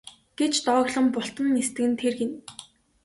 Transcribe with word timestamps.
гэж 0.39 0.53
дооглон 0.67 1.05
бултан 1.15 1.47
нисдэг 1.55 1.85
нь 1.89 1.99
тэр 2.01 2.13
гэнэ. 2.19 2.35